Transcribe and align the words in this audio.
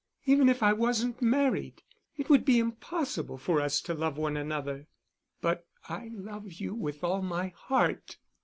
Even 0.25 0.49
if 0.49 0.63
I 0.63 0.73
wasn't 0.73 1.21
married, 1.21 1.83
it 2.17 2.27
would 2.27 2.43
be 2.43 2.57
impossible 2.57 3.37
for 3.37 3.61
us 3.61 3.79
to 3.81 3.93
love 3.93 4.17
one 4.17 4.35
another." 4.35 4.87
"But 5.41 5.67
I 5.87 6.09
love 6.11 6.53
you 6.53 6.73
with 6.73 7.03
all 7.03 7.21
my 7.21 7.49
heart." 7.49 8.17